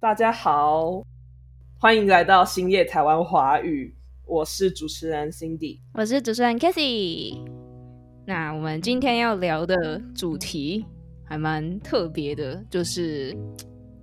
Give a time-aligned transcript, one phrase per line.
[0.00, 1.02] 大家好，
[1.80, 3.92] 欢迎来到星夜台湾华语，
[4.26, 7.44] 我是主持人 Cindy，我是主持人 Kathy。
[8.24, 10.86] 那我们今天要聊的主题
[11.24, 13.36] 还蛮特别的，就是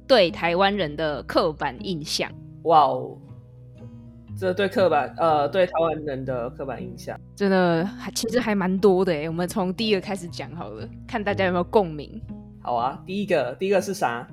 [0.05, 2.29] 对台湾人的刻板印象。
[2.63, 3.17] 哇哦，
[4.37, 9.29] 这对刻板呃对台湾人的刻板印象，真的还其实还蛮多的哎。
[9.29, 12.21] 我们从第一个开始讲好了，看大家有没有共鸣。
[12.62, 14.27] 好啊，第一个第一个是啥？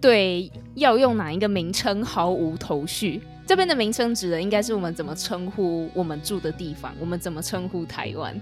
[0.00, 3.20] 对，要用哪一个名称毫无头绪。
[3.46, 8.40] 这边的名称指的应该是我们怎么称呼我们住的地方，我们怎么称呼台湾。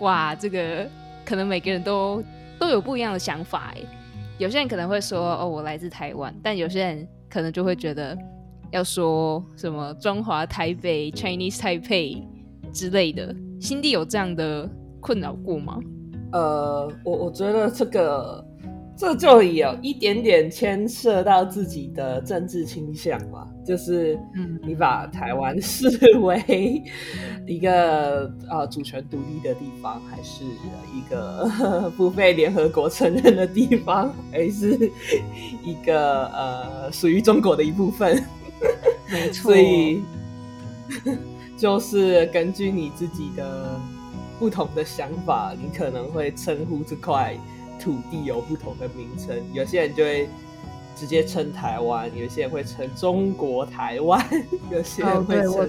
[0.00, 0.86] 哇，这个
[1.24, 2.22] 可能每个人都
[2.58, 3.82] 都有不一样的想法哎。
[4.38, 8.16] 有些人可能会说哦，我来自台湾，但有些人可能就会觉得
[8.70, 12.22] 要说什么中华台北 （Chinese Taipei）
[12.72, 13.34] 之类的。
[13.60, 15.78] 新地有这样的困扰过吗？
[16.32, 18.46] 呃，我我觉得这个。
[19.00, 24.20] 这就有一点点牵涉到自己的政治倾向吧，就是
[24.62, 25.88] 你把台湾视
[26.18, 26.82] 为
[27.46, 34.78] 一个呃主权独立的地方，还是一个 不被联合国承认的地方， 还是
[35.64, 38.22] 一个呃属于中国的一部分？
[39.10, 40.02] 没错，所以
[41.56, 43.80] 就是根据你自己的
[44.38, 47.34] 不同的想法，你可能会称呼这块。
[47.80, 50.28] 土地有不同的名称，有些人就会
[50.94, 54.24] 直接称台湾，有些人会称中国台湾，
[54.70, 55.68] 有些人会称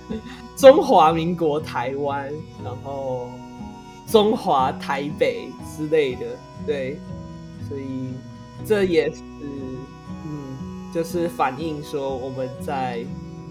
[0.56, 3.28] 中华民国台湾，然后
[4.06, 6.26] 中华台北之类的，
[6.64, 6.98] 对，
[7.68, 8.12] 所以
[8.64, 9.20] 这也是，
[10.24, 13.04] 嗯，就是反映说我们在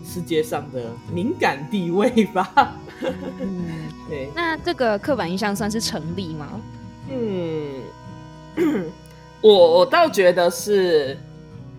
[0.04, 2.76] 世界上的敏感地位吧。
[3.40, 4.30] 嗯，对。
[4.34, 6.48] 那这个刻板印象算是成立吗？
[7.10, 7.84] 嗯，
[9.42, 11.16] 我我倒觉得是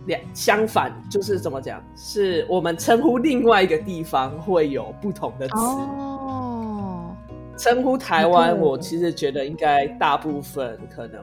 [0.07, 1.83] 两相反，就是怎么讲？
[1.97, 5.55] 是我们称呼另外一个地方会有不同的词。
[5.57, 7.17] 哦，
[7.59, 11.21] 称呼台湾，我其实觉得应该大部分可能，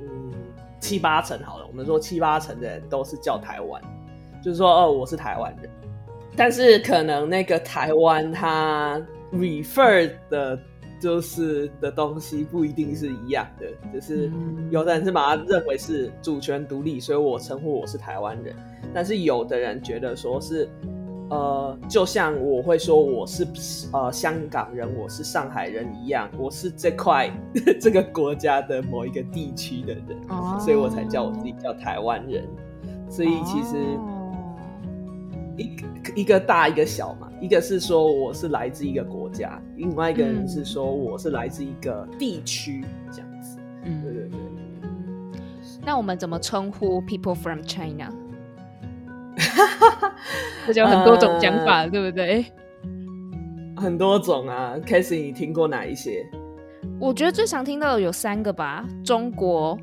[0.00, 0.32] 嗯，
[0.80, 1.66] 七八成好了。
[1.66, 3.82] 我们说七八成的人都是叫台湾，
[4.42, 5.70] 就是说哦，我是台湾人。
[6.34, 8.98] 但是可能那个台湾它
[9.32, 10.58] refer 的。
[11.00, 14.30] 就是的东西不一定是一样的，就是
[14.70, 18.54] 有的人是把它认为是主权独立，所以我称呼我是台湾人。
[18.92, 20.68] 但是有的人觉得说是，
[21.30, 23.46] 呃，就像我会说我是
[23.92, 27.30] 呃香港人，我是上海人一样，我是这块
[27.80, 30.04] 这个国家的某一个地区的人，
[30.60, 32.44] 所以我才叫我自己叫台湾人。
[33.08, 33.76] 所以其实。
[35.60, 43.58] 一一个大一个小嘛，一个是说我是来自一个国家，另外一个人是说我是来自一个地区这样子。
[43.84, 44.38] 嗯，对对对。
[45.84, 48.10] 那我们怎么称呼 people from China？
[50.66, 52.44] 这就很多种讲法，对不对？
[53.76, 56.24] 很多种啊，Casey，你听过哪一些？
[56.98, 59.78] 我觉得最常听到的有三个吧：中国、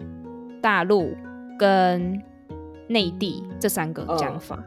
[0.62, 1.16] 大陆
[1.58, 2.22] 跟
[2.88, 4.64] 内地这三个讲法。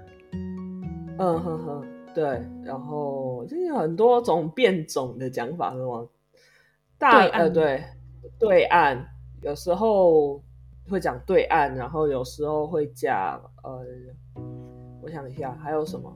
[1.22, 2.24] 嗯哼哼，对，
[2.64, 6.06] 然后就有很多种变种的讲法，是吗？
[6.98, 7.84] 大呃，对，
[8.38, 9.06] 对岸
[9.42, 10.42] 有时候
[10.88, 13.84] 会讲对岸，然后有时候会讲呃，
[15.02, 16.10] 我想一下还有什么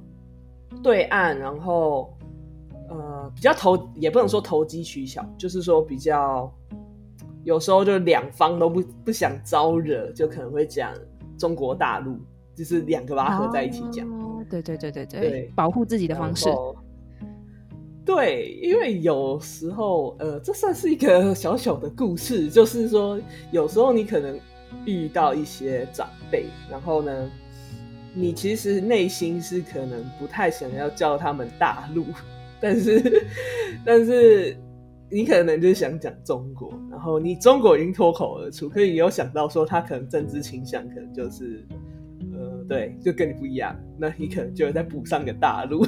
[0.82, 2.16] 对岸，然后
[2.88, 6.50] 呃比较投也不能说投机取巧，就是说比较
[7.42, 10.94] 有时候就两方都不不想招惹，就可能会讲
[11.38, 12.18] 中国大陆，
[12.54, 14.08] 就是两个把它合在一起讲。
[14.44, 16.48] 对对对对对，保护自己的方式。
[18.06, 23.18] 对，因为有时候，呃，这算是一个小小的故事，就是说，
[23.50, 24.38] 有时候你可能
[24.84, 27.30] 遇到一些长辈，然后呢，
[28.14, 32.04] 你其实内心是可能不太想要叫他们大陆，
[32.60, 33.26] 但是，
[33.86, 34.54] 但是
[35.10, 41.66] 你可能就是想讲中国，然后你中国已经脱口而出，可以有想到说他可能政治倾向，可能就是。
[42.68, 45.86] 呃，对，就跟你不一样，那你可能就会再补上个大陆，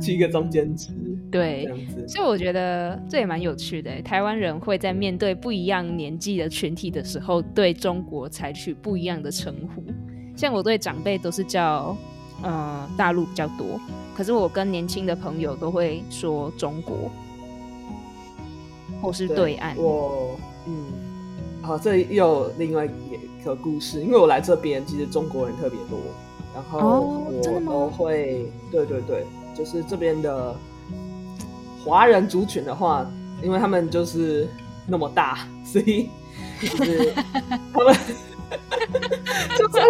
[0.00, 0.92] 去一个中间值，
[1.30, 2.08] 对，这样子。
[2.08, 4.02] 所以我觉得这也蛮有趣的。
[4.02, 9.82] 台湾人会在面对不一样年纪的群体的时候，对中国采取不一样的称呼。
[10.36, 11.96] 像我对长辈都是叫
[12.42, 13.80] 呃大陆比较多，
[14.16, 17.10] 可是我跟年轻的朋友都会说中国，
[19.00, 19.76] 或是对岸。
[19.76, 20.86] 我嗯，
[21.62, 22.90] 好，这又另外一。
[23.44, 25.98] 个故事，因为我来这边，其实中国人特别多，
[26.54, 30.54] 然后我都会，对对对，就是这边的
[31.84, 33.04] 华人族群的话，
[33.42, 34.48] 因为他们就是
[34.86, 36.08] 那么大，所以
[36.60, 37.12] 就是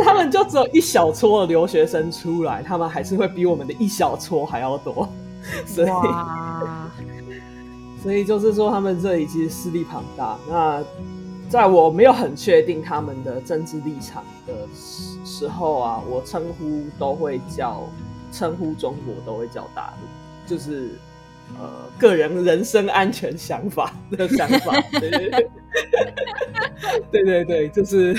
[0.02, 5.06] 他们就只有一小撮的留学生出来，他们还是会比我们的一小撮还要多，
[5.66, 5.88] 所以
[8.02, 10.38] 所以就是说，他们这里其实势力庞大。
[10.48, 10.82] 那
[11.52, 17.82] 在我没有很确定他们的政治立场的时时候啊，我称呼都会叫
[18.32, 20.92] 称呼中国都会叫大陆，就是
[21.60, 21.68] 呃
[21.98, 24.80] 个人人身安全想法的想法。
[24.92, 25.50] 对 对对，
[27.10, 28.18] 对对对，就是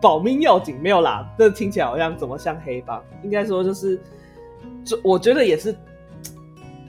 [0.00, 1.24] 保命要紧，没有啦。
[1.38, 3.00] 这听起来好像怎么像黑帮？
[3.22, 3.96] 应该说就是，
[4.84, 5.72] 就我觉得也是，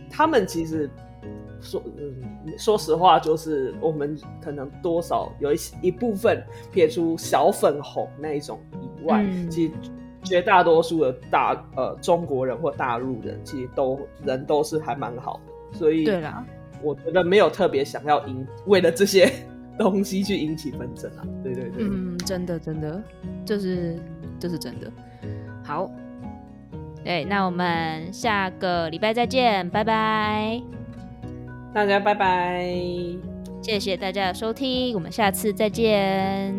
[0.10, 0.90] 他们其实。
[1.68, 9.74] 说嗯，说实话，就是我们可能多少有一一部分撇出小粉红那一种以外，其实
[10.24, 15.78] 绝大多数的大呃中国人或大陆人，其实都人都是还蛮好的。
[15.78, 16.46] 所以，对啦，
[16.82, 19.32] 我觉得没有特别想要引为了这些
[19.78, 21.24] 东西去引起纷争啊。
[21.44, 23.04] 对对对，嗯，真的真的，
[23.46, 24.00] 这是
[24.40, 24.92] 这是真的。
[25.64, 25.92] 好，
[27.04, 30.62] 对，那我们下个礼拜再见，拜拜。
[31.78, 32.66] 大家拜拜，
[33.62, 36.52] 谢谢大家的收听，我们下次再见。